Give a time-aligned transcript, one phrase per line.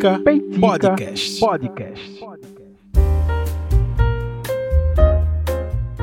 [0.00, 1.40] Peitica, Peitica Podcast.
[1.40, 2.24] Podcast.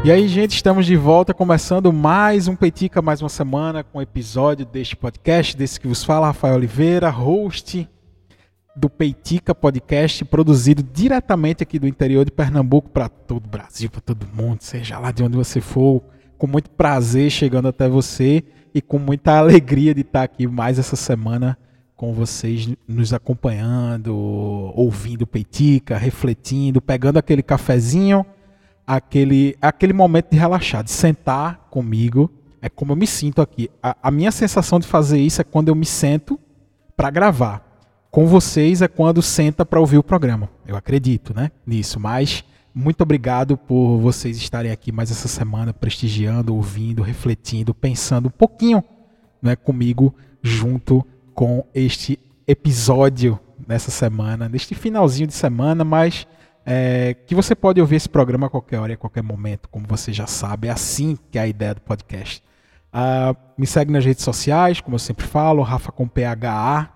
[0.06, 4.02] E aí, gente, estamos de volta, começando mais um Peitica, mais uma semana, com um
[4.02, 7.90] episódio deste podcast, desse que vos fala, Rafael Oliveira, host
[8.76, 14.02] do Peitica Podcast, produzido diretamente aqui do interior de Pernambuco para todo o Brasil, para
[14.02, 16.04] todo mundo, seja lá de onde você for,
[16.38, 18.44] com muito prazer chegando até você
[18.76, 21.58] e com muita alegria de estar aqui mais essa semana
[21.98, 28.24] com vocês nos acompanhando, ouvindo Peitica, refletindo, pegando aquele cafezinho,
[28.86, 32.32] aquele, aquele momento de relaxar, de sentar comigo.
[32.62, 33.70] É como eu me sinto aqui.
[33.82, 36.40] A, a minha sensação de fazer isso é quando eu me sento
[36.96, 37.66] para gravar.
[38.12, 40.50] Com vocês é quando senta para ouvir o programa.
[40.68, 42.00] Eu acredito, né, nisso.
[42.00, 42.44] Mas
[42.76, 48.84] muito obrigado por vocês estarem aqui mais essa semana prestigiando, ouvindo, refletindo, pensando um pouquinho,
[49.42, 51.04] né, comigo junto
[51.38, 56.26] com este episódio nessa semana, neste finalzinho de semana, mas
[56.66, 59.86] é, que você pode ouvir esse programa a qualquer hora e a qualquer momento, como
[59.88, 62.42] você já sabe, é assim que é a ideia do podcast.
[62.92, 66.90] Uh, me segue nas redes sociais, como eu sempre falo, Rafa com PHA,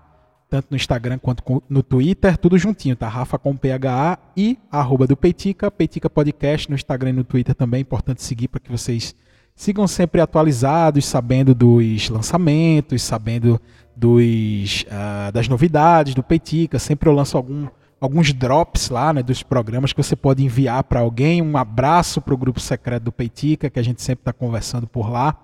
[0.50, 3.06] tanto no Instagram quanto no Twitter, tudo juntinho, tá?
[3.06, 7.78] Rafa com PHA e arroba do Peitica, Peitica Podcast no Instagram e no Twitter também,
[7.78, 9.14] é importante seguir para que vocês
[9.54, 13.60] sigam sempre atualizados, sabendo dos lançamentos, sabendo
[13.94, 16.78] dos, uh, das novidades do Peitica.
[16.78, 17.68] Sempre eu lanço algum,
[18.00, 21.42] alguns drops lá né, dos programas que você pode enviar para alguém.
[21.42, 25.10] Um abraço para o grupo secreto do Peitica, que a gente sempre está conversando por
[25.10, 25.36] lá,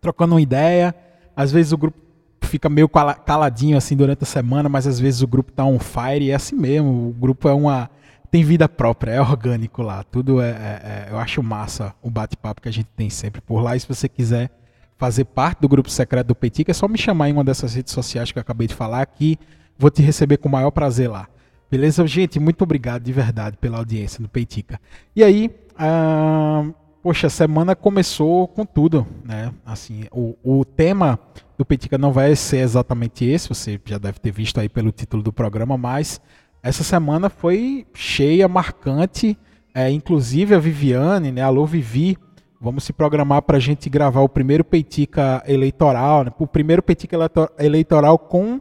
[0.00, 0.94] trocando uma ideia.
[1.34, 1.98] Às vezes o grupo
[2.42, 6.24] fica meio caladinho assim durante a semana, mas às vezes o grupo está on fire
[6.24, 7.08] e é assim mesmo.
[7.08, 7.90] O grupo é uma
[8.36, 10.02] tem vida própria, é orgânico lá.
[10.02, 13.62] Tudo é, é, é eu acho massa o bate-papo que a gente tem sempre por
[13.62, 13.74] lá.
[13.74, 14.50] E se você quiser
[14.98, 17.94] fazer parte do grupo secreto do Peitica, é só me chamar em uma dessas redes
[17.94, 19.38] sociais que eu acabei de falar que
[19.78, 21.28] vou te receber com o maior prazer lá.
[21.70, 22.06] Beleza?
[22.06, 24.78] Gente, muito obrigado de verdade pela audiência no Peitica.
[25.14, 26.66] E aí, ah,
[27.02, 29.50] poxa, a semana começou com tudo, né?
[29.64, 31.18] Assim, o, o tema
[31.56, 35.22] do Peitica não vai ser exatamente esse, você já deve ter visto aí pelo título
[35.22, 36.20] do programa, mas
[36.68, 39.38] essa semana foi cheia, marcante,
[39.74, 41.42] é, inclusive a Viviane, né?
[41.42, 42.18] Alô Vivi,
[42.58, 46.32] Vamos se programar para a gente gravar o primeiro Peitica eleitoral, né?
[46.38, 47.16] o primeiro Peitica
[47.58, 48.60] eleitoral com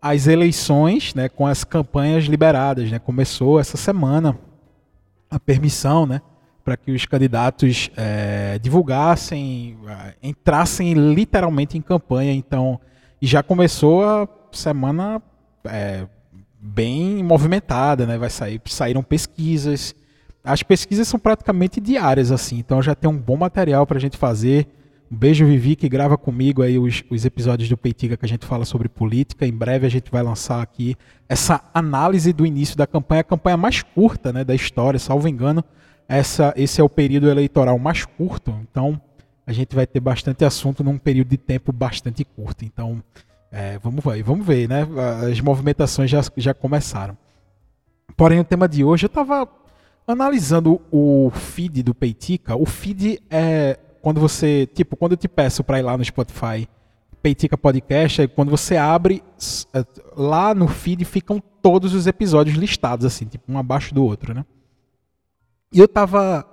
[0.00, 1.28] as eleições, né?
[1.28, 2.90] com as campanhas liberadas.
[2.90, 2.98] Né?
[2.98, 4.38] Começou essa semana
[5.30, 6.20] a permissão né?
[6.62, 12.32] para que os candidatos é, divulgassem, é, entrassem literalmente em campanha.
[12.32, 12.78] Então,
[13.22, 15.20] já começou a semana
[15.64, 16.06] é,
[16.60, 18.18] bem movimentada, né?
[18.18, 19.94] Vai sair, saíram pesquisas
[20.42, 24.16] as pesquisas são praticamente diárias, assim, então já tem um bom material para a gente
[24.16, 24.66] fazer.
[25.10, 28.46] Um beijo, Vivi, que grava comigo aí os, os episódios do Peitiga que a gente
[28.46, 29.46] fala sobre política.
[29.46, 30.96] Em breve a gente vai lançar aqui
[31.28, 35.64] essa análise do início da campanha, a campanha mais curta né, da história, salvo engano.
[36.08, 39.00] Essa, esse é o período eleitoral mais curto, então
[39.46, 42.64] a gente vai ter bastante assunto num período de tempo bastante curto.
[42.64, 43.02] Então,
[43.50, 44.86] é, vamos ver, vamos ver, né?
[45.30, 47.16] As movimentações já, já começaram.
[48.16, 49.48] Porém, o tema de hoje eu estava
[50.10, 55.62] Analisando o feed do Peitica, o feed é quando você, tipo, quando eu te peço
[55.62, 56.68] para ir lá no Spotify,
[57.22, 59.22] Peitica Podcast, quando você abre,
[59.72, 59.84] é,
[60.16, 64.44] lá no feed ficam todos os episódios listados, assim, tipo, um abaixo do outro, né?
[65.72, 66.44] E eu tava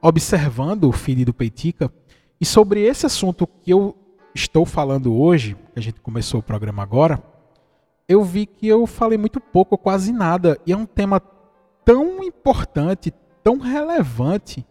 [0.00, 1.92] observando o feed do Peitica,
[2.40, 3.96] e sobre esse assunto que eu
[4.32, 7.22] estou falando hoje, a gente começou o programa agora,
[8.08, 11.20] eu vi que eu falei muito pouco, quase nada, e é um tema
[11.84, 14.66] tão importante, tão relevante,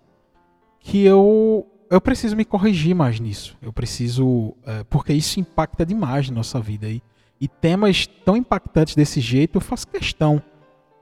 [0.80, 3.58] que eu, eu preciso me corrigir mais nisso.
[3.62, 4.56] Eu preciso.
[4.66, 6.88] É, porque isso impacta demais na nossa vida.
[6.88, 7.02] E,
[7.40, 10.42] e temas tão impactantes desse jeito, eu faço questão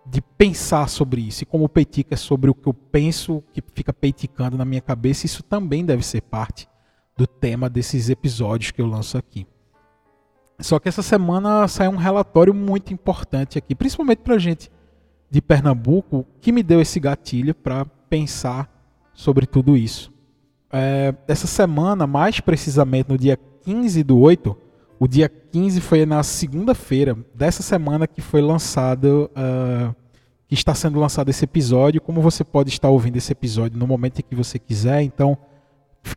[0.06, 1.44] de pensar sobre isso.
[1.44, 4.82] E como o Peitica é sobre o que eu penso, que fica peiticando na minha
[4.82, 6.68] cabeça, isso também deve ser parte
[7.16, 9.46] do tema desses episódios que eu lanço aqui.
[10.60, 14.72] Só que essa semana saiu um relatório muito importante aqui, principalmente para gente
[15.30, 18.70] de Pernambuco que me deu esse gatilho para pensar
[19.14, 20.12] sobre tudo isso.
[20.72, 24.58] É, essa semana, mais precisamente no dia 15 do 8,
[25.00, 29.96] o dia 15 foi na segunda-feira dessa semana que foi lançado, uh,
[30.48, 32.02] que está sendo lançado esse episódio.
[32.02, 35.38] Como você pode estar ouvindo esse episódio no momento em que você quiser, então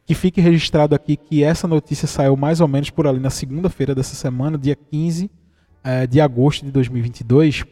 [0.06, 3.94] que fique registrado aqui que essa notícia saiu mais ou menos por ali na segunda-feira
[3.94, 5.30] dessa semana, dia 15 uh,
[5.82, 7.64] é, de agosto de 2022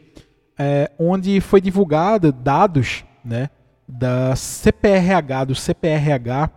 [0.58, 3.48] é, onde foi divulgado dados né,
[3.86, 6.50] da CPRH, do CPRH,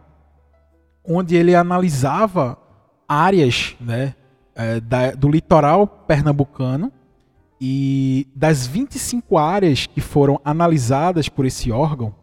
[1.05, 2.57] onde ele analisava
[3.07, 4.15] áreas né,
[4.55, 6.91] é, da, do litoral pernambucano
[7.59, 12.13] E das 25 áreas que foram analisadas por esse órgão,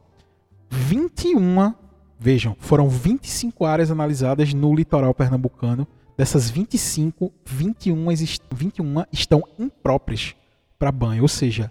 [0.68, 1.72] 21,
[2.18, 5.86] vejam, foram 25 áreas analisadas no litoral pernambucano.
[6.16, 8.06] Dessas 25, 21,
[8.52, 10.34] 21 estão impróprias
[10.78, 11.70] para banho, ou seja,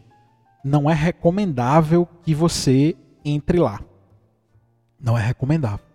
[0.64, 2.96] não é recomendável que você
[3.26, 3.82] entre lá.
[5.00, 5.86] Não é recomendável.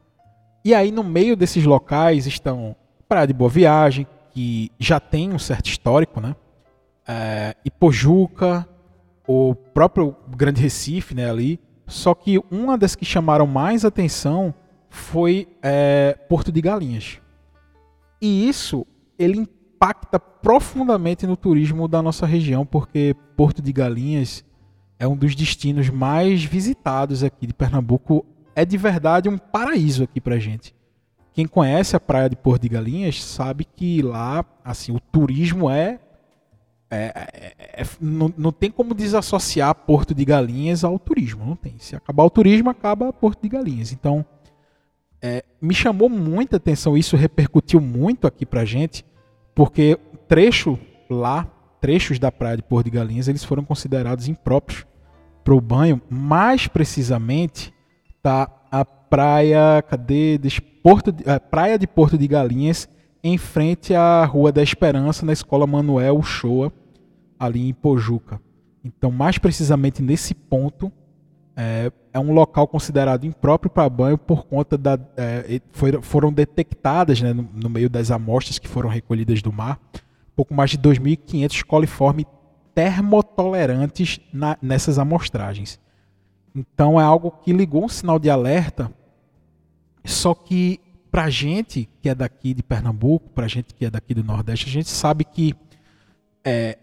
[0.65, 2.77] E aí, no meio desses locais estão
[3.09, 6.37] Praia de Boa Viagem, que já tem um certo histórico, né?
[7.07, 8.67] É, Ipojuca,
[9.27, 11.61] o próprio Grande Recife, né, ali.
[11.87, 14.55] Só que uma das que chamaram mais atenção
[14.89, 17.21] foi é, Porto de Galinhas.
[18.21, 18.87] E isso
[19.19, 24.45] ele impacta profundamente no turismo da nossa região, porque Porto de Galinhas
[24.99, 28.25] é um dos destinos mais visitados aqui de Pernambuco.
[28.55, 30.75] É de verdade um paraíso aqui pra gente.
[31.33, 35.99] Quem conhece a praia de Porto de Galinhas sabe que lá, assim, o turismo é,
[36.95, 41.75] é, é, é não, não tem como desassociar Porto de Galinhas ao turismo, não tem.
[41.79, 43.93] Se acabar o turismo, acaba Porto de Galinhas.
[43.93, 44.25] Então,
[45.23, 49.05] é, me chamou muita atenção, isso repercutiu muito aqui pra gente,
[49.55, 49.99] porque
[50.29, 50.79] trecho
[51.09, 51.47] lá,
[51.81, 54.85] trechos da praia de Porto de Galinhas, eles foram considerados impróprios
[55.43, 56.01] para o banho.
[56.11, 57.73] Mais precisamente,
[58.23, 60.39] tá a praia, cadê?
[60.83, 62.89] Porto, a praia de Porto de Galinhas,
[63.23, 66.73] em frente à Rua da Esperança, na Escola Manuel Uchoa,
[67.45, 68.41] ali em Pojuca.
[68.85, 70.91] Então, mais precisamente nesse ponto,
[71.57, 74.99] é, é um local considerado impróprio para banho por conta da.
[75.17, 79.79] É, foi, foram detectadas né, no, no, meio das amostras que foram recolhidas do mar
[80.35, 82.25] pouco mais de 2.500 coliformes
[82.75, 85.79] termotolerantes na, nessas amostragens.
[86.55, 88.91] Então é algo que ligou um sinal de alerta,
[90.05, 90.81] só que
[91.11, 94.73] para gente que é daqui de Pernambuco, para gente que é daqui do Nordeste, a
[94.73, 95.55] gente sabe que
[96.45, 96.79] é,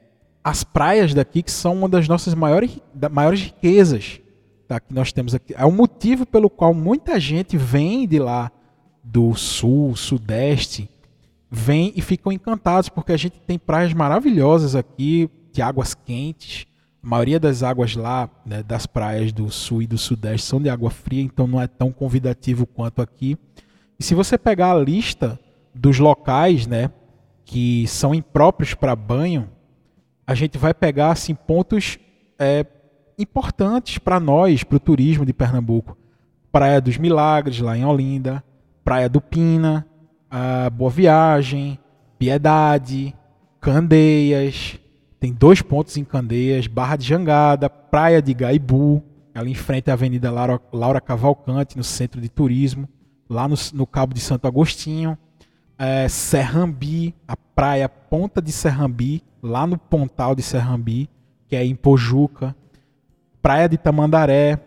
[0.50, 2.80] as praias daqui que são uma das nossas maiores,
[3.12, 4.19] maiores riquezas
[4.68, 5.54] tá, que nós temos aqui.
[5.56, 8.51] É o motivo pelo qual muita gente vem de lá
[9.04, 10.90] do sul, sudeste,
[11.51, 16.66] vem e ficam encantados porque a gente tem praias maravilhosas aqui, de águas quentes.
[17.04, 20.69] A maioria das águas lá, né, das praias do sul e do sudeste, são de
[20.69, 23.38] água fria, então não é tão convidativo quanto aqui.
[24.00, 25.40] E se você pegar a lista
[25.74, 26.90] dos locais, né,
[27.45, 29.48] que são impróprios para banho,
[30.30, 31.98] a gente vai pegar assim pontos
[32.38, 32.64] é,
[33.18, 35.98] importantes para nós, para o turismo de Pernambuco.
[36.52, 38.44] Praia dos Milagres, lá em Olinda,
[38.84, 39.88] Praia do Pina,
[40.74, 41.80] Boa Viagem,
[42.20, 43.16] Piedade,
[43.60, 44.78] Candeias,
[45.20, 49.04] tem dois pontos em Candeias, Barra de Jangada, Praia de Gaibu,
[49.34, 52.88] ali em frente à Avenida Laura, Laura Cavalcante, no centro de turismo,
[53.28, 55.18] lá no, no Cabo de Santo Agostinho,
[55.76, 61.09] é, Serrambi, a praia Ponta de Serrambi, lá no Pontal de Serrambi,
[61.47, 62.56] que é em Pojuca,
[63.41, 64.59] Praia de Tamandaré,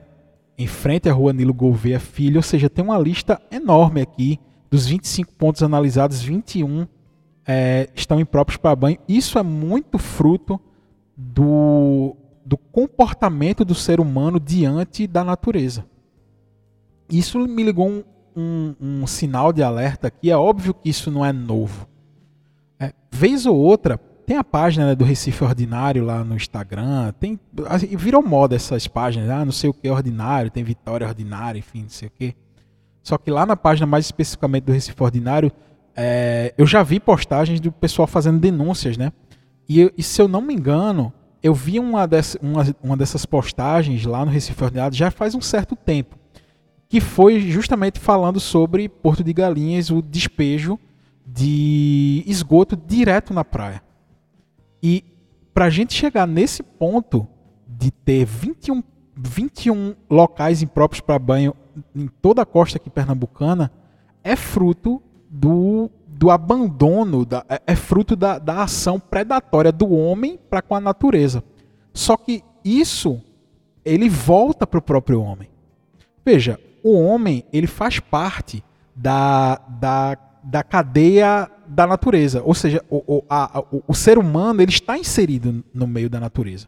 [0.56, 4.38] em frente à Rua Nilo Gouveia Filho, ou seja, tem uma lista enorme aqui
[4.70, 6.86] dos 25 pontos analisados, 21
[7.46, 8.98] é, estão impróprios para banho.
[9.08, 10.60] Isso é muito fruto
[11.16, 15.84] do, do comportamento do ser humano diante da natureza.
[17.10, 18.04] Isso me ligou um,
[18.34, 20.30] um, um sinal de alerta aqui.
[20.30, 21.86] É óbvio que isso não é novo.
[22.78, 27.12] É, vez ou outra, tem a página né, do Recife Ordinário lá no Instagram.
[27.18, 29.28] Tem, assim, virou moda essas páginas.
[29.30, 32.35] Ah, não sei o que ordinário, tem Vitória Ordinária, enfim, não sei o que.
[33.02, 35.50] Só que lá na página, mais especificamente do Recife Ordinário,
[35.97, 39.12] é, eu já vi postagens do pessoal fazendo denúncias, né?
[39.68, 44.04] E, e se eu não me engano, eu vi uma, dessa, uma, uma dessas postagens
[44.04, 46.16] lá no Recife Ordinário já faz um certo tempo,
[46.88, 50.78] que foi justamente falando sobre Porto de Galinhas, o despejo
[51.26, 53.82] de esgoto direto na praia.
[54.82, 55.04] E
[55.54, 57.26] para a gente chegar nesse ponto
[57.66, 58.82] de ter 21,
[59.16, 61.54] 21 locais impróprios para banho
[61.94, 63.70] em toda a costa aqui pernambucana
[64.22, 70.38] é fruto do, do abandono, da, é, é fruto da, da ação predatória do homem
[70.50, 71.42] para com a natureza.
[71.92, 73.20] Só que isso
[73.84, 75.48] ele volta para o próprio homem.
[76.24, 78.62] Veja, o homem ele faz parte
[78.94, 84.61] da, da, da cadeia da natureza, ou seja, o, o, a, o, o ser humano
[84.61, 86.67] ele está inserido no meio da natureza.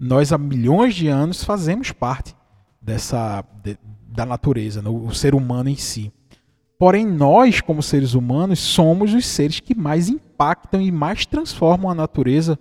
[0.00, 2.34] Nós há milhões de anos fazemos parte
[2.80, 6.10] dessa, de, da natureza, no, o ser humano em si.
[6.78, 11.94] Porém, nós, como seres humanos, somos os seres que mais impactam e mais transformam a
[11.94, 12.58] natureza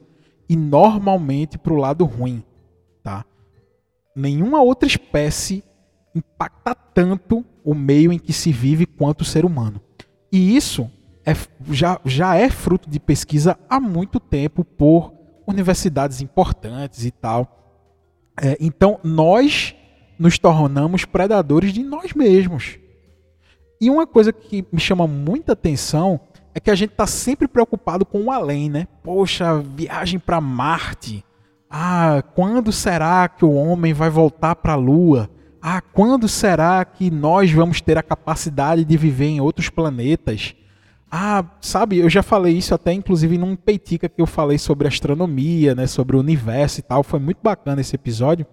[0.47, 2.43] e normalmente para o lado ruim.
[3.01, 3.25] Tá?
[4.15, 5.63] Nenhuma outra espécie
[6.13, 9.81] impacta tanto o meio em que se vive quanto o ser humano.
[10.31, 10.91] E isso
[11.25, 11.33] é,
[11.69, 15.13] já, já é fruto de pesquisa há muito tempo por
[15.45, 17.57] universidades importantes e tal.
[18.41, 19.75] É, então nós
[20.17, 22.79] nos tornamos predadores de nós mesmos.
[23.79, 26.19] E uma coisa que me chama muita atenção
[26.53, 28.87] é que a gente está sempre preocupado com o além, né?
[29.03, 31.23] Poxa, viagem para Marte.
[31.69, 35.29] Ah, quando será que o homem vai voltar para a Lua?
[35.61, 40.55] Ah, quando será que nós vamos ter a capacidade de viver em outros planetas?
[41.13, 45.75] Ah, sabe, eu já falei isso até inclusive num peitica que eu falei sobre astronomia,
[45.75, 47.03] né, sobre o universo e tal.
[47.03, 48.45] Foi muito bacana esse episódio.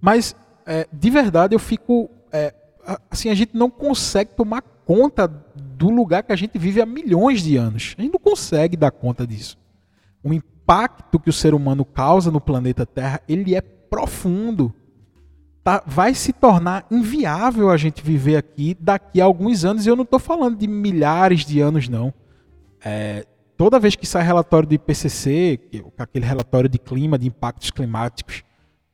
[0.00, 0.34] Mas,
[0.64, 2.08] é, de verdade, eu fico.
[2.32, 2.54] É,
[3.10, 7.42] assim, a gente não consegue tomar conta do lugar que a gente vive há milhões
[7.42, 7.94] de anos.
[7.98, 9.58] A gente não consegue dar conta disso.
[10.24, 14.74] O impacto que o ser humano causa no planeta Terra, ele é profundo.
[15.62, 19.84] Tá, vai se tornar inviável a gente viver aqui daqui a alguns anos.
[19.84, 22.12] E eu não estou falando de milhares de anos, não.
[22.82, 23.26] É,
[23.58, 25.60] toda vez que sai relatório do IPCC,
[25.98, 28.42] aquele relatório de clima, de impactos climáticos,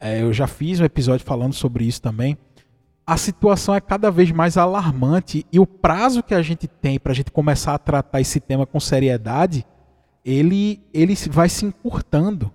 [0.00, 2.36] é, eu já fiz um episódio falando sobre isso também.
[3.06, 7.12] A situação é cada vez mais alarmante e o prazo que a gente tem para
[7.12, 9.64] a gente começar a tratar esse tema com seriedade,
[10.24, 12.52] ele, ele vai se encurtando.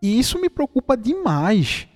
[0.00, 1.86] E isso me preocupa demais.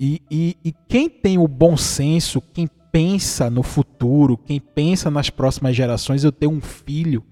[0.00, 5.28] E, e, e quem tem o bom senso, quem pensa no futuro, quem pensa nas
[5.28, 7.22] próximas gerações, eu tenho um filho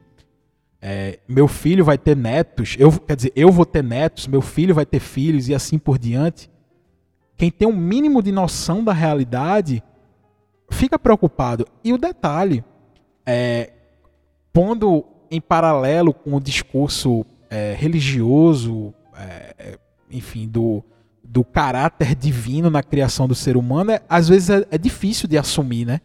[0.80, 4.74] é, meu filho vai ter netos, eu, quer dizer, eu vou ter netos, meu filho
[4.74, 6.48] vai ter filhos e assim por diante.
[7.36, 9.82] Quem tem um mínimo de noção da realidade
[10.70, 11.66] fica preocupado.
[11.82, 12.64] E o detalhe,
[13.26, 13.72] é,
[14.52, 19.78] pondo em paralelo com o discurso é, religioso, é,
[20.10, 20.84] enfim, do,
[21.30, 25.36] do caráter divino na criação do ser humano, é, às vezes é, é difícil de
[25.36, 26.00] assumir, né?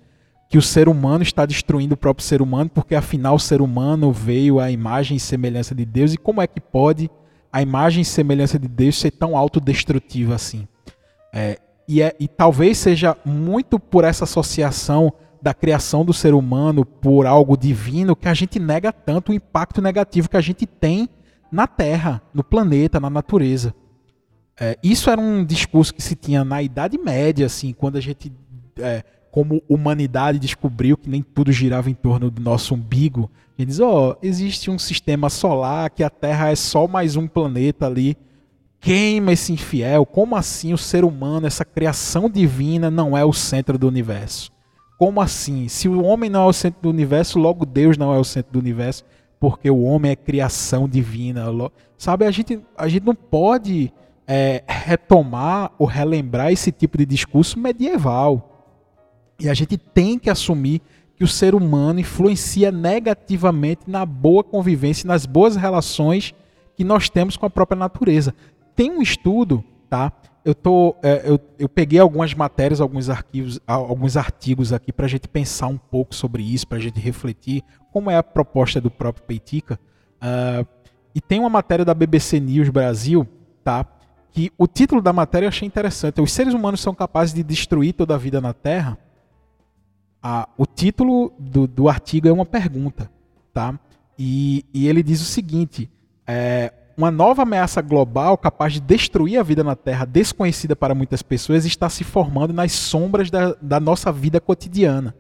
[0.49, 4.11] que o ser humano está destruindo o próprio ser humano, porque afinal o ser humano
[4.11, 7.09] veio à imagem e semelhança de Deus, e como é que pode
[7.51, 10.67] a imagem e semelhança de Deus ser tão autodestrutiva assim?
[11.33, 15.11] É, e, é, e talvez seja muito por essa associação
[15.41, 19.81] da criação do ser humano por algo divino que a gente nega tanto o impacto
[19.81, 21.09] negativo que a gente tem
[21.51, 23.73] na Terra, no planeta, na natureza.
[24.59, 28.31] É, isso era um discurso que se tinha na Idade Média, assim, quando a gente
[28.77, 33.79] é, como humanidade descobriu que nem tudo girava em torno do nosso umbigo, ele diz:
[33.79, 38.15] ó, oh, existe um sistema solar que a Terra é só mais um planeta ali.
[38.79, 40.05] Queima esse infiel.
[40.05, 44.51] Como assim o ser humano, essa criação divina, não é o centro do universo?
[44.99, 45.67] Como assim?
[45.67, 48.53] Se o homem não é o centro do universo, logo Deus não é o centro
[48.53, 49.03] do universo,
[49.39, 51.45] porque o homem é criação divina.
[51.97, 53.91] Sabe, a gente, a gente não pode
[54.27, 58.53] é, retomar ou relembrar esse tipo de discurso medieval
[59.39, 60.81] e a gente tem que assumir
[61.15, 66.33] que o ser humano influencia negativamente na boa convivência, nas boas relações
[66.75, 68.33] que nós temos com a própria natureza.
[68.75, 70.11] Tem um estudo, tá?
[70.43, 75.09] Eu, tô, é, eu, eu peguei algumas matérias, alguns arquivos, alguns artigos aqui para a
[75.09, 78.89] gente pensar um pouco sobre isso, para a gente refletir como é a proposta do
[78.89, 79.79] próprio Peitica.
[80.15, 80.67] Uh,
[81.13, 83.27] e tem uma matéria da BBC News Brasil,
[83.63, 83.85] tá?
[84.33, 86.19] Que o título da matéria eu achei interessante.
[86.19, 88.97] Os seres humanos são capazes de destruir toda a vida na Terra?
[90.23, 93.11] a, o título do, do artigo é uma pergunta,
[93.53, 93.77] tá?
[94.17, 95.91] E, e ele diz o seguinte:
[96.25, 101.21] é, uma nova ameaça global capaz de destruir a vida na Terra, desconhecida para muitas
[101.21, 105.13] pessoas, está se formando nas sombras da, da nossa vida cotidiana.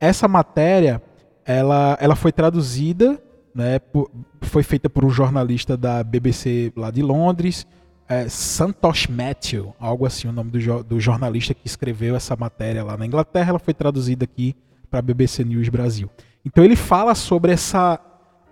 [0.00, 1.02] Essa matéria,
[1.44, 3.20] ela, ela foi traduzida,
[3.54, 4.10] né, por,
[4.40, 7.66] foi feita por um jornalista da BBC lá de Londres,
[8.08, 12.96] é, Santosh Matthew, algo assim, o nome do, do, jornalista que escreveu essa matéria lá
[12.96, 14.56] na Inglaterra, ela foi traduzida aqui
[14.90, 16.08] para a BBC News Brasil.
[16.44, 18.00] Então ele fala sobre essa,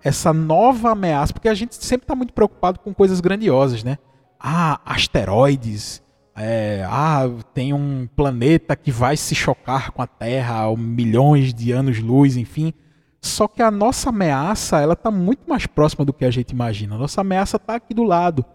[0.03, 3.97] essa nova ameaça, porque a gente sempre está muito preocupado com coisas grandiosas, né?
[4.39, 6.03] Ah, asteroides,
[6.35, 12.37] é, ah, tem um planeta que vai se chocar com a Terra milhões de anos-luz,
[12.37, 12.71] enfim.
[13.19, 16.93] Só que a nossa ameaça, ela está muito mais próxima do que a gente imagina.
[16.93, 18.45] A nossa ameaça está aqui do lado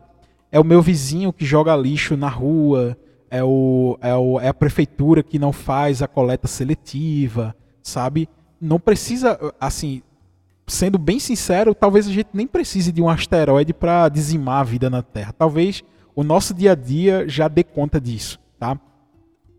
[0.53, 2.97] é o meu vizinho que joga lixo na rua,
[3.31, 8.29] é, o, é, o, é a prefeitura que não faz a coleta seletiva, sabe?
[8.61, 10.03] Não precisa, assim,
[10.67, 14.91] sendo bem sincero, talvez a gente nem precise de um asteroide para dizimar a vida
[14.91, 15.33] na Terra.
[15.33, 15.83] Talvez
[16.15, 18.79] o nosso dia a dia já dê conta disso, tá?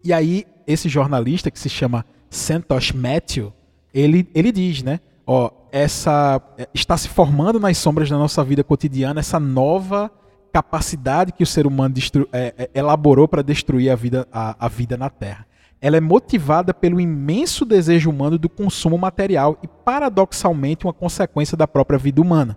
[0.04, 3.52] E aí, esse jornalista que se chama Santosh Matthew,
[3.92, 5.00] ele, ele diz, né?
[5.26, 6.40] Ó, essa
[6.72, 10.12] está se formando nas sombras da nossa vida cotidiana essa nova
[10.54, 11.96] capacidade que o ser humano
[12.32, 15.48] é, é, elaborou para destruir a vida, a, a vida na Terra.
[15.82, 21.68] Ela é motivada pelo imenso desejo humano do consumo material e, paradoxalmente, uma consequência da
[21.68, 22.56] própria vida humana.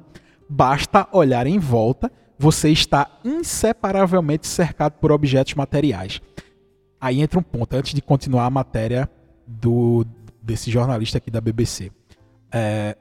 [0.49, 6.21] Basta olhar em volta, você está inseparavelmente cercado por objetos materiais.
[7.01, 9.11] Aí entra um ponto, antes de continuar a matéria
[9.47, 10.07] do,
[10.43, 11.91] desse jornalista aqui da BBC.
[12.53, 12.97] É,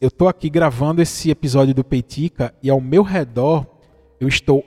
[0.00, 3.77] eu estou aqui gravando esse episódio do Peitica e ao meu redor
[4.20, 4.64] eu estou.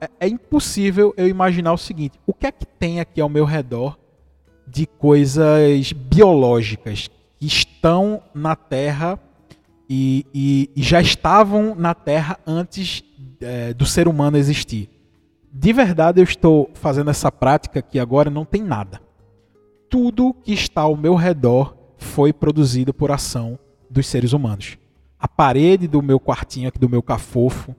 [0.00, 3.44] É, é impossível eu imaginar o seguinte: o que é que tem aqui ao meu
[3.44, 3.98] redor
[4.66, 7.08] de coisas biológicas
[7.38, 9.18] que estão na Terra
[9.88, 13.02] e, e, e já estavam na Terra antes
[13.40, 14.88] é, do ser humano existir?
[15.52, 19.00] De verdade, eu estou fazendo essa prática que agora não tem nada.
[19.88, 23.58] Tudo que está ao meu redor foi produzido por ação
[23.90, 24.78] dos seres humanos.
[25.18, 27.74] A parede do meu quartinho aqui do meu cafofo,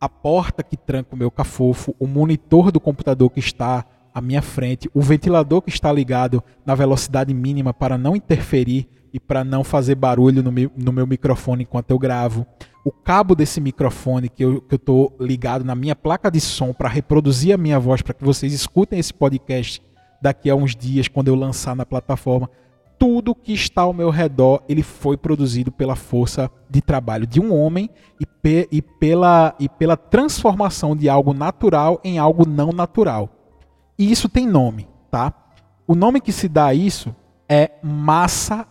[0.00, 3.84] a porta que tranca o meu cafofo, o monitor do computador que está
[4.14, 9.20] à minha frente, o ventilador que está ligado na velocidade mínima para não interferir e
[9.20, 12.46] para não fazer barulho no meu, no meu microfone enquanto eu gravo,
[12.84, 17.54] o cabo desse microfone que eu estou ligado na minha placa de som para reproduzir
[17.54, 19.82] a minha voz, para que vocês escutem esse podcast
[20.20, 22.48] daqui a uns dias, quando eu lançar na plataforma
[22.98, 27.54] tudo que está ao meu redor ele foi produzido pela força de trabalho de um
[27.54, 33.30] homem e, pe e, pela, e pela transformação de algo natural em algo não natural.
[33.98, 35.32] E isso tem nome, tá?
[35.86, 37.14] O nome que se dá a isso
[37.48, 38.66] é massa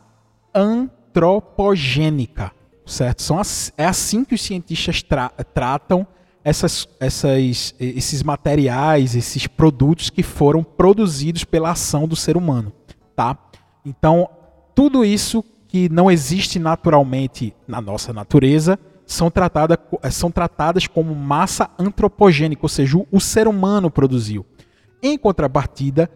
[0.53, 2.51] antropogênica,
[2.85, 3.21] certo?
[3.21, 6.05] São as, é assim que os cientistas tra tratam
[6.43, 12.71] essas, essas, esses materiais, esses produtos que foram produzidos pela ação do ser humano,
[13.15, 13.33] tá?
[13.85, 14.29] Então,
[14.73, 19.77] tudo isso que não existe naturalmente na nossa natureza são, tratada,
[20.09, 24.45] são tratadas como massa antropogênica, ou seja, o, o ser humano produziu.
[25.01, 26.09] Em contrapartida,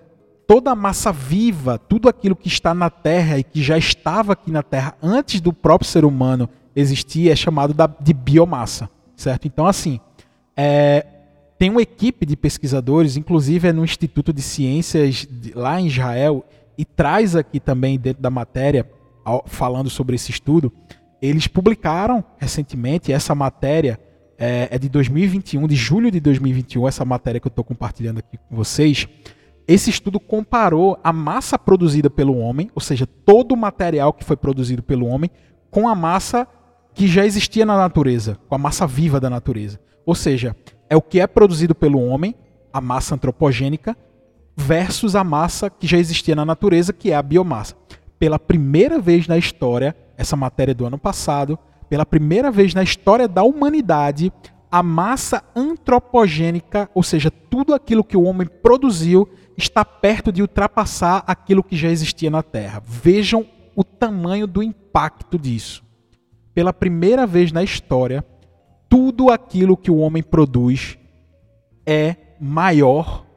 [0.48, 4.52] toda a massa viva, tudo aquilo que está na Terra e que já estava aqui
[4.52, 9.46] na Terra antes do próprio ser humano existir, é chamado de biomassa, certo?
[9.48, 10.00] Então, assim,
[10.58, 11.06] é,
[11.60, 16.46] tem uma equipe de pesquisadores, inclusive é no Instituto de Ciências de, lá em Israel,
[16.80, 18.90] e traz aqui também dentro da matéria,
[19.48, 20.72] falando sobre esse estudo,
[21.22, 24.00] eles publicaram recentemente essa matéria,
[24.38, 28.38] é, é de 2021, de julho de 2021, essa matéria que eu estou compartilhando aqui
[28.38, 29.10] com vocês.
[29.68, 34.38] Esse estudo comparou a massa produzida pelo homem, ou seja, todo o material que foi
[34.38, 35.30] produzido pelo homem,
[35.70, 36.48] com a massa
[36.94, 39.82] que já existia na natureza, com a massa viva da natureza.
[40.06, 40.56] Ou seja,
[40.90, 42.34] é o que é produzido pelo homem,
[42.72, 43.98] a massa antropogênica,
[44.60, 47.76] versus a massa que já existia na natureza, que é a biomassa.
[48.20, 51.58] Pela primeira vez na história, essa matéria do ano passado,
[51.90, 54.32] pela primeira vez na história da humanidade,
[54.70, 61.24] a massa antropogênica, ou seja, tudo aquilo que o homem produziu, está perto de ultrapassar
[61.26, 62.84] aquilo que já existia na Terra.
[62.86, 63.46] Vejam
[63.76, 65.84] o tamanho do impacto disso.
[66.54, 68.24] Pela primeira vez na história,
[68.90, 70.98] tudo aquilo que o homem produz
[71.86, 73.29] é maior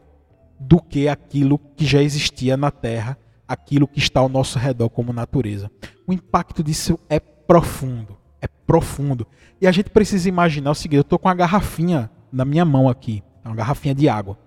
[0.66, 5.12] do que aquilo que já existia na Terra, aquilo que está ao nosso redor como
[5.12, 5.70] natureza.
[6.06, 9.26] O impacto disso é profundo, é profundo.
[9.60, 12.88] E a gente precisa imaginar o seguinte: eu estou com uma garrafinha na minha mão
[12.88, 14.38] aqui, uma garrafinha de água.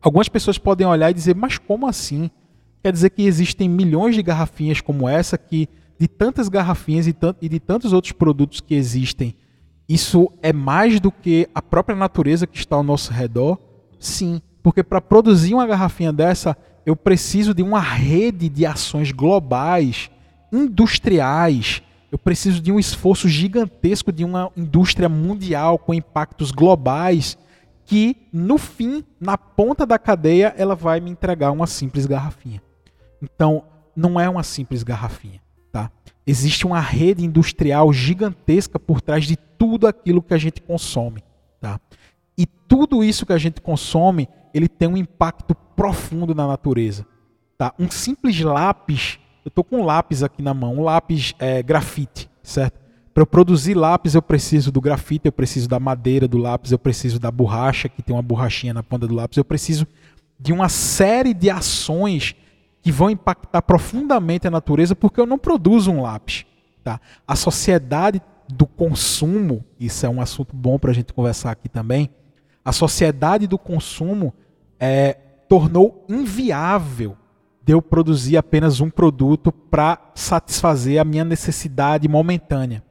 [0.00, 2.30] Algumas pessoas podem olhar e dizer, mas como assim?
[2.82, 5.68] Quer dizer que existem milhões de garrafinhas como essa, que
[5.98, 9.36] de tantas garrafinhas e de tantos outros produtos que existem,
[9.86, 13.58] isso é mais do que a própria natureza que está ao nosso redor?
[13.98, 20.10] Sim, porque para produzir uma garrafinha dessa, eu preciso de uma rede de ações globais,
[20.52, 21.82] industriais.
[22.10, 27.38] Eu preciso de um esforço gigantesco de uma indústria mundial com impactos globais
[27.84, 32.62] que, no fim, na ponta da cadeia, ela vai me entregar uma simples garrafinha.
[33.22, 35.40] Então, não é uma simples garrafinha,
[35.72, 35.90] tá?
[36.26, 41.22] Existe uma rede industrial gigantesca por trás de tudo aquilo que a gente consome,
[41.60, 41.80] tá?
[42.38, 47.06] E tudo isso que a gente consome ele tem um impacto profundo na natureza.
[47.56, 47.74] Tá?
[47.78, 52.30] Um simples lápis, eu estou com um lápis aqui na mão, um lápis é, grafite,
[52.42, 52.80] certo?
[53.12, 56.78] Para eu produzir lápis, eu preciso do grafite, eu preciso da madeira do lápis, eu
[56.78, 59.86] preciso da borracha, que tem uma borrachinha na ponta do lápis, eu preciso
[60.38, 62.34] de uma série de ações
[62.80, 66.46] que vão impactar profundamente a natureza, porque eu não produzo um lápis.
[66.82, 67.00] Tá?
[67.26, 72.08] A sociedade do consumo, isso é um assunto bom para a gente conversar aqui também,
[72.64, 74.34] a sociedade do consumo
[74.78, 75.14] é,
[75.48, 77.16] tornou inviável
[77.62, 82.82] de eu produzir apenas um produto para satisfazer a minha necessidade momentânea.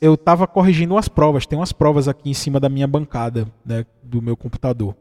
[0.00, 3.84] Eu estava corrigindo umas provas, tem umas provas aqui em cima da minha bancada né,
[4.02, 4.96] do meu computador.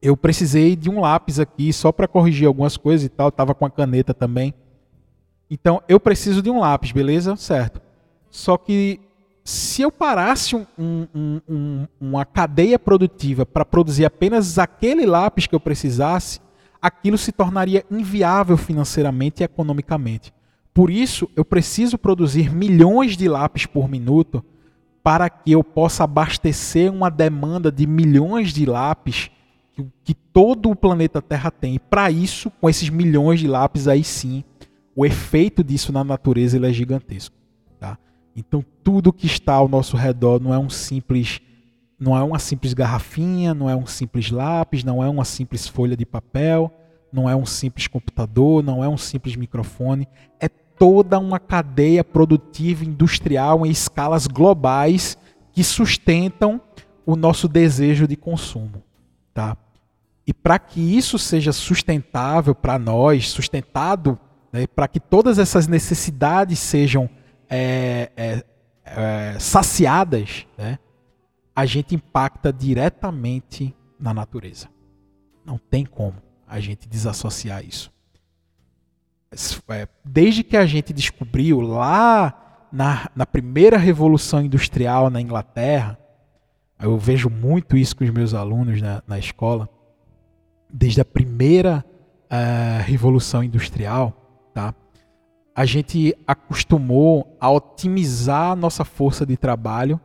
[0.00, 3.66] Eu precisei de um lápis aqui só para corrigir algumas coisas e tal, estava com
[3.66, 4.54] a caneta também.
[5.50, 7.36] Então eu preciso de um lápis, beleza?
[7.36, 7.80] Certo.
[8.30, 9.00] Só que
[9.48, 15.54] se eu parasse um, um, um, uma cadeia produtiva para produzir apenas aquele lápis que
[15.54, 16.38] eu precisasse,
[16.82, 20.34] aquilo se tornaria inviável financeiramente e economicamente.
[20.74, 24.44] Por isso, eu preciso produzir milhões de lápis por minuto
[25.02, 29.30] para que eu possa abastecer uma demanda de milhões de lápis
[29.72, 31.76] que, que todo o planeta Terra tem.
[31.76, 34.44] E para isso, com esses milhões de lápis, aí sim,
[34.94, 37.34] o efeito disso na natureza é gigantesco.
[37.80, 37.96] Tá?
[38.38, 41.40] Então tudo que está ao nosso redor não é um simples
[42.00, 45.96] não é uma simples garrafinha, não é um simples lápis, não é uma simples folha
[45.96, 46.72] de papel,
[47.12, 50.06] não é um simples computador, não é um simples microfone,
[50.38, 55.18] é toda uma cadeia produtiva industrial em escalas globais
[55.52, 56.60] que sustentam
[57.04, 58.80] o nosso desejo de consumo,
[59.34, 59.56] tá?
[60.24, 64.16] E para que isso seja sustentável para nós, sustentado,
[64.52, 67.10] né, para que todas essas necessidades sejam
[67.48, 68.44] é, é,
[68.84, 70.78] é, saciadas, né,
[71.54, 74.68] a gente impacta diretamente na natureza.
[75.44, 77.92] Não tem como a gente desassociar isso.
[79.68, 85.98] É, desde que a gente descobriu lá na, na primeira revolução industrial na Inglaterra,
[86.80, 89.68] eu vejo muito isso com os meus alunos na, na escola,
[90.70, 91.84] desde a primeira
[92.30, 94.27] uh, revolução industrial?
[95.58, 100.00] A gente acostumou a otimizar a nossa força de trabalho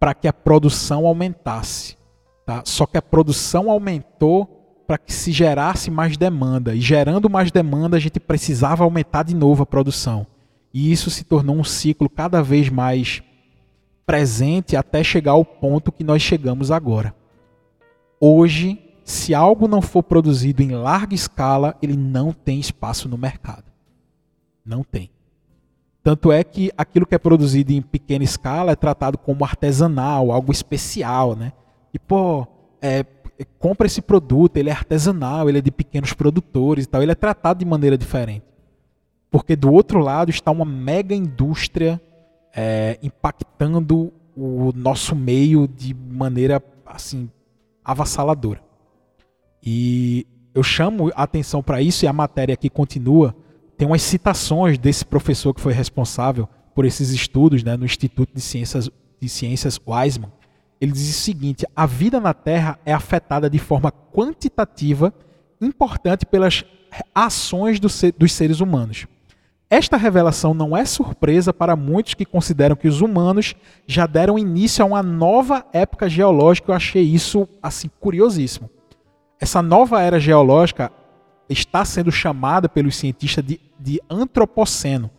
[0.00, 1.98] para que a produção aumentasse.
[2.46, 2.62] Tá?
[2.64, 4.46] Só que a produção aumentou
[4.86, 6.74] para que se gerasse mais demanda.
[6.74, 10.26] E gerando mais demanda, a gente precisava aumentar de novo a produção.
[10.72, 13.22] E isso se tornou um ciclo cada vez mais
[14.06, 17.14] presente até chegar ao ponto que nós chegamos agora.
[18.18, 23.73] Hoje, se algo não for produzido em larga escala, ele não tem espaço no mercado.
[24.64, 25.10] Não tem.
[26.02, 30.52] Tanto é que aquilo que é produzido em pequena escala é tratado como artesanal, algo
[30.52, 31.52] especial, né?
[31.92, 32.46] E, pô,
[32.82, 33.04] é,
[33.58, 37.14] compra esse produto, ele é artesanal, ele é de pequenos produtores e tal, ele é
[37.14, 38.44] tratado de maneira diferente.
[39.30, 42.00] Porque do outro lado está uma mega indústria
[42.54, 47.30] é, impactando o nosso meio de maneira assim
[47.84, 48.62] avassaladora.
[49.62, 53.34] E eu chamo a atenção para isso e a matéria aqui continua
[53.76, 58.40] tem umas citações desse professor que foi responsável por esses estudos né, no Instituto de
[58.40, 60.32] Ciências, de Ciências Weizmann.
[60.80, 65.12] Ele diz o seguinte: a vida na Terra é afetada de forma quantitativa
[65.60, 66.64] importante pelas
[67.14, 69.06] ações do ser, dos seres humanos.
[69.70, 73.56] Esta revelação não é surpresa para muitos que consideram que os humanos
[73.86, 76.70] já deram início a uma nova época geológica.
[76.70, 78.70] Eu achei isso assim curiosíssimo.
[79.40, 80.92] Essa nova era geológica
[81.48, 85.10] está sendo chamada pelos cientistas de, de antropoceno,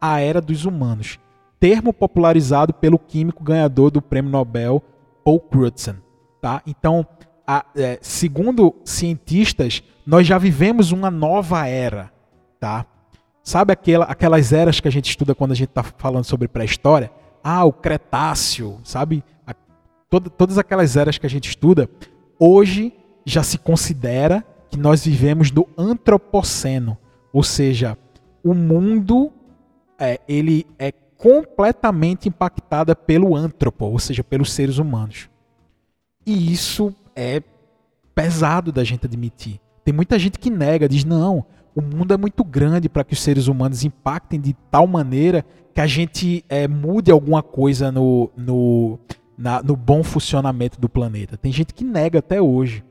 [0.00, 1.18] a era dos humanos,
[1.58, 4.82] termo popularizado pelo químico ganhador do prêmio Nobel
[5.24, 5.96] Paul Crutzen.
[6.40, 6.62] Tá?
[6.66, 7.06] Então,
[7.46, 12.12] a, é, segundo cientistas, nós já vivemos uma nova era.
[12.60, 12.86] Tá?
[13.42, 17.10] Sabe aquela, aquelas eras que a gente estuda quando a gente está falando sobre pré-história?
[17.42, 19.22] Ah, o Cretáceo, sabe?
[19.46, 19.54] A,
[20.10, 21.88] toda, todas aquelas eras que a gente estuda,
[22.38, 22.92] hoje
[23.24, 24.44] já se considera
[24.76, 26.98] que nós vivemos do antropoceno,
[27.32, 27.96] ou seja,
[28.44, 29.32] o mundo
[29.98, 35.30] é, ele é completamente impactado pelo antropo, ou seja, pelos seres humanos.
[36.26, 37.42] E isso é
[38.14, 39.58] pesado da gente admitir.
[39.82, 43.20] Tem muita gente que nega, diz não, o mundo é muito grande para que os
[43.20, 48.98] seres humanos impactem de tal maneira que a gente é, mude alguma coisa no, no,
[49.38, 51.38] na, no bom funcionamento do planeta.
[51.38, 52.84] Tem gente que nega até hoje.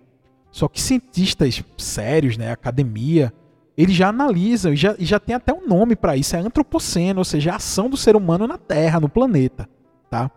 [0.56, 3.34] Só que cientistas sérios, né, academia,
[3.78, 7.20] eles já analisam e já, e já tem até um nome para isso, é antropoceno,
[7.20, 9.68] ou seja, a ação do ser humano na Terra, no planeta,
[10.10, 10.32] tá?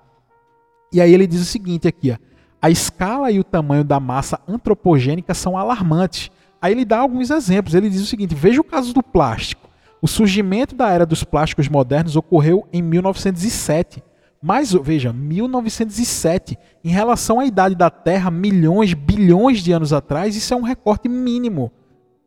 [0.92, 2.16] E aí ele diz o seguinte aqui, ó,
[2.61, 6.33] a escala e o tamanho da massa antropogênica são alarmantes.
[6.61, 7.76] Aí ele dá alguns exemplos.
[7.76, 9.70] Ele diz o seguinte: veja o caso do plástico.
[10.02, 14.02] O surgimento da era dos plásticos modernos ocorreu em 1907.
[14.40, 20.55] Mas veja, 1907, em relação à idade da Terra, milhões, bilhões de anos atrás, isso
[20.55, 21.72] é um recorte mínimo.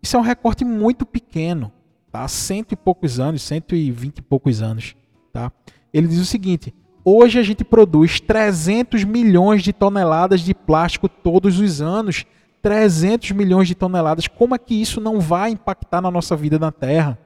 [0.03, 1.71] Isso é um recorte muito pequeno,
[2.11, 2.27] tá?
[2.27, 4.95] Cento e poucos anos, cento e vinte e poucos anos,
[5.31, 5.51] tá?
[5.93, 6.73] Ele diz o seguinte:
[7.05, 12.25] hoje a gente produz 300 milhões de toneladas de plástico todos os anos.
[12.61, 14.27] 300 milhões de toneladas.
[14.27, 17.17] Como é que isso não vai impactar na nossa vida na Terra?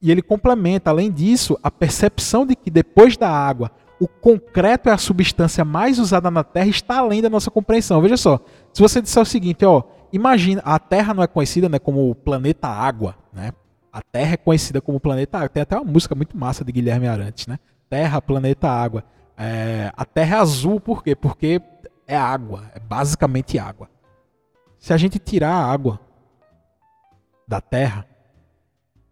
[0.00, 4.92] E ele complementa, além disso, a percepção de que depois da água, o concreto é
[4.92, 8.00] a substância mais usada na Terra está além da nossa compreensão.
[8.00, 8.40] Veja só,
[8.72, 9.82] se você disser o seguinte, ó,
[10.12, 13.52] imagina, a Terra não é conhecida né, como o planeta água, né?
[13.92, 15.48] A Terra é conhecida como planeta água.
[15.48, 17.58] Tem até uma música muito massa de Guilherme Arantes, né?
[17.90, 19.02] Terra, planeta água.
[19.36, 21.16] é, a Terra é azul por quê?
[21.16, 21.60] Porque
[22.06, 23.88] é água, é basicamente água.
[24.78, 25.98] Se a gente tirar a água
[27.46, 28.06] da Terra,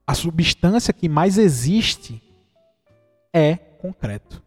[0.06, 2.22] a substância que mais existe
[3.32, 4.42] é concreto.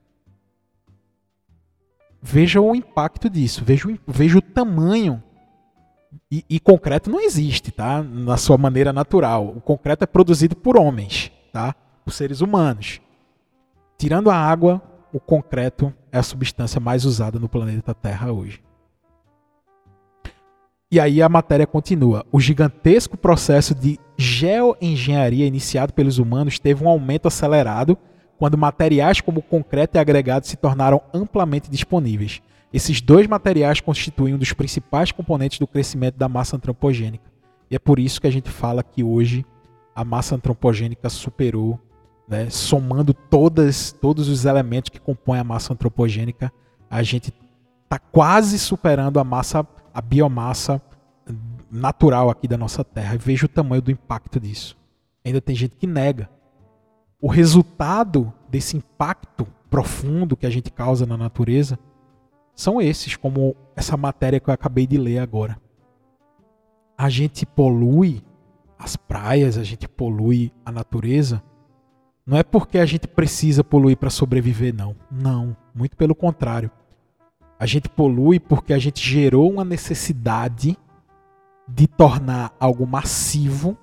[2.22, 5.22] Veja o impacto disso, veja o, veja o tamanho.
[6.32, 8.02] E, e, concreto não existe, tá?
[8.02, 9.48] Na sua maneira natural.
[9.48, 11.76] O concreto é produzido por homens, tá?
[12.04, 13.00] Por seres humanos.
[13.98, 14.82] Tirando a água,
[15.14, 18.62] o concreto é a substância mais usada no planeta Terra hoje.
[20.92, 22.26] E aí a matéria continua.
[22.32, 27.96] O gigantesco processo de geoengenharia iniciado pelos humanos teve um aumento acelerado
[28.40, 32.42] quando materiais como concreto e agregado se tornaram amplamente disponíveis.
[32.74, 37.30] Esses dois materiais constituem um dos principais componentes do crescimento da massa antropogênica.
[37.70, 39.46] E é por isso que a gente fala que hoje
[39.96, 41.80] a massa antropogênica superou,
[42.28, 46.52] né, somando todas, todos os elementos que compõem a massa antropogênica,
[46.90, 47.32] a gente
[47.84, 50.82] está quase superando a massa a biomassa
[51.72, 53.16] natural aqui da nossa Terra.
[53.16, 54.78] E veja o tamanho do impacto disso.
[55.24, 56.30] Ainda tem gente que nega.
[57.22, 61.78] O resultado desse impacto profundo que a gente causa na natureza
[62.56, 65.58] são esses, como essa matéria que eu acabei de ler agora.
[66.98, 68.22] A gente polui
[68.78, 71.44] as praias, a gente polui a natureza.
[72.26, 74.96] Não é porque a gente precisa poluir para sobreviver, não.
[75.10, 76.72] Não, muito pelo contrário.
[77.60, 80.78] A gente polui porque a gente gerou uma necessidade
[81.68, 83.78] de tornar algo massivo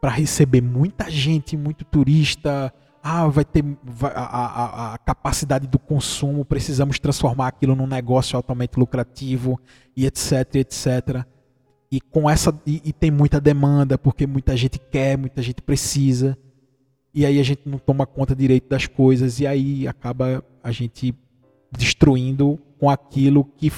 [0.00, 2.72] para receber muita gente, muito turista.
[3.02, 8.36] Ah, vai ter vai, a, a, a, capacidade do consumo, precisamos transformar aquilo num negócio
[8.36, 9.58] altamente lucrativo
[9.96, 11.24] e etc, etc.
[11.90, 16.36] E com essa e, e tem muita demanda porque muita gente quer, muita gente precisa.
[17.14, 21.14] E aí a gente não toma conta direito das coisas e aí acaba a gente
[21.72, 23.72] destruindo com aquilo que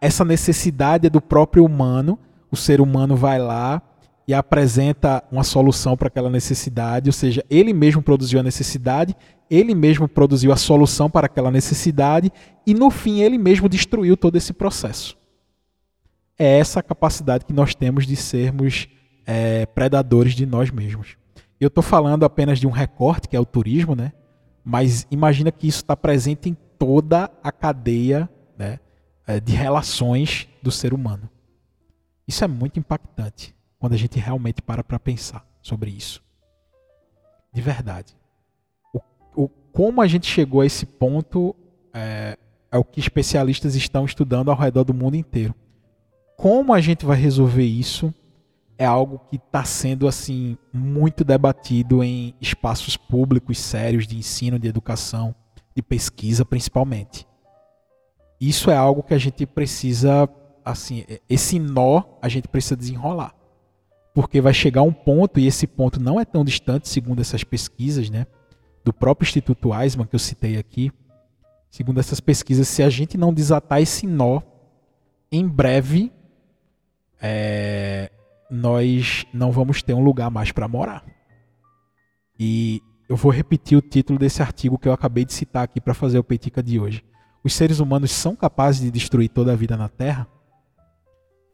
[0.00, 2.18] essa necessidade é do próprio humano.
[2.50, 3.82] O ser humano vai lá
[4.26, 9.14] e apresenta uma solução para aquela necessidade, ou seja, ele mesmo produziu a necessidade,
[9.50, 12.32] ele mesmo produziu a solução para aquela necessidade
[12.66, 15.18] e no fim ele mesmo destruiu todo esse processo.
[16.38, 18.88] É essa a capacidade que nós temos de sermos
[19.26, 21.18] é, predadores de nós mesmos.
[21.60, 24.12] Eu estou falando apenas de um recorte que é o turismo, né?
[24.64, 28.28] Mas imagina que isso está presente em toda a cadeia
[29.28, 31.28] é, de relações do ser humano.
[32.26, 36.22] Isso é muito impactante quando a gente realmente para para pensar sobre isso.
[37.52, 38.16] De verdade.
[38.92, 39.00] O,
[39.36, 41.54] o, como a gente chegou a esse ponto
[41.92, 42.38] é,
[42.72, 45.54] é o que especialistas estão estudando ao redor do mundo inteiro.
[46.34, 48.12] Como a gente vai resolver isso
[48.78, 54.68] é algo que está sendo assim muito debatido em espaços públicos sérios de ensino, de
[54.68, 55.34] educação
[55.74, 57.27] de pesquisa principalmente.
[58.40, 60.28] Isso é algo que a gente precisa,
[60.64, 63.34] assim, esse nó a gente precisa desenrolar.
[64.14, 68.10] Porque vai chegar um ponto, e esse ponto não é tão distante, segundo essas pesquisas,
[68.10, 68.26] né?
[68.84, 70.92] Do próprio Instituto Eisman, que eu citei aqui.
[71.70, 74.40] Segundo essas pesquisas, se a gente não desatar esse nó,
[75.30, 76.10] em breve,
[77.20, 78.10] é,
[78.50, 81.04] nós não vamos ter um lugar mais para morar.
[82.38, 85.94] E eu vou repetir o título desse artigo que eu acabei de citar aqui para
[85.94, 87.04] fazer o Peitica de hoje.
[87.48, 90.28] Os seres humanos são capazes de destruir toda a vida na Terra?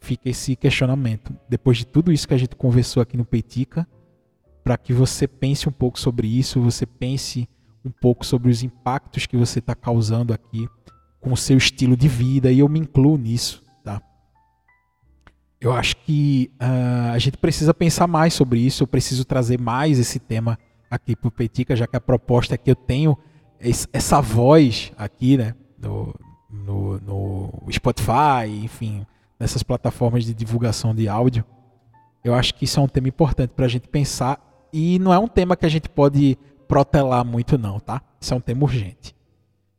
[0.00, 1.32] Fica esse questionamento.
[1.48, 3.86] Depois de tudo isso que a gente conversou aqui no Peitica,
[4.64, 7.48] para que você pense um pouco sobre isso, você pense
[7.84, 10.68] um pouco sobre os impactos que você está causando aqui
[11.20, 14.02] com o seu estilo de vida, e eu me incluo nisso, tá?
[15.60, 20.00] Eu acho que uh, a gente precisa pensar mais sobre isso, eu preciso trazer mais
[20.00, 20.58] esse tema
[20.90, 23.16] aqui para o Petica, já que a proposta é que eu tenho
[23.92, 25.54] essa voz aqui, né,
[25.84, 26.14] no,
[26.50, 29.06] no, no Spotify, enfim,
[29.38, 31.44] nessas plataformas de divulgação de áudio.
[32.22, 34.40] Eu acho que isso é um tema importante para a gente pensar
[34.72, 38.02] e não é um tema que a gente pode protelar muito não, tá?
[38.20, 39.14] Isso é um tema urgente.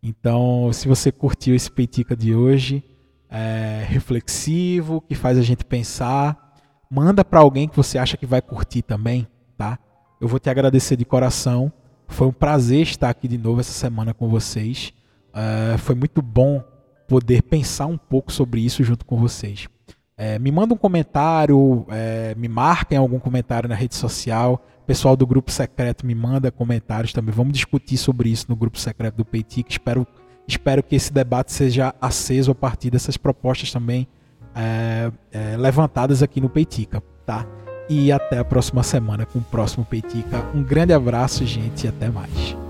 [0.02, 2.84] Então, se você curtiu esse Peitica de hoje,
[3.30, 6.56] é reflexivo, que faz a gente pensar,
[6.90, 9.80] manda para alguém que você acha que vai curtir também, tá?
[10.22, 11.74] Eu vou te agradecer de coração.
[12.08, 14.94] Foi um prazer estar aqui de novo essa semana com vocês.
[15.36, 16.64] Uh, foi muito bom
[17.08, 19.68] poder pensar um pouco sobre isso junto com vocês.
[20.18, 24.64] É, me manda um comentário, é, me marca em algum comentário na rede social.
[24.82, 27.34] O pessoal do grupo secreto me manda comentários também.
[27.36, 29.70] Vamos discutir sobre isso no grupo secreto do Peitic.
[29.70, 30.08] Espero,
[30.48, 34.08] espero que esse debate seja aceso a partir dessas propostas também
[34.56, 37.46] é, é levantadas aqui no Peitica, tá?
[37.90, 40.44] e até a próxima semana com o próximo Peitica.
[40.54, 42.65] Um grande abraço, gente, e até mais.